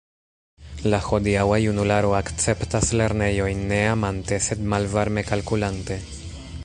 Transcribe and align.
La 0.93 0.99
hodiaŭa 1.07 1.59
junularo 1.65 2.15
akceptas 2.21 2.89
lernejojn 3.01 3.63
ne 3.73 3.81
amante, 3.91 4.41
sed 4.47 4.65
malvarme 4.75 5.27
kalkulante. 5.33 6.01